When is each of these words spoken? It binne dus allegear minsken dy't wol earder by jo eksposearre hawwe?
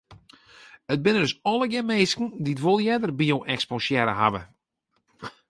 It 0.93 0.99
binne 1.03 1.21
dus 1.23 1.39
allegear 1.51 1.85
minsken 1.91 2.27
dy't 2.43 2.63
wol 2.65 2.83
earder 2.91 3.11
by 3.19 3.25
jo 3.29 3.37
eksposearre 3.53 4.13
hawwe? 4.19 4.41